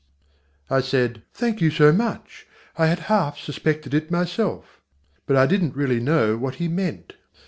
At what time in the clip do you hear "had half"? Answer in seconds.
2.87-3.37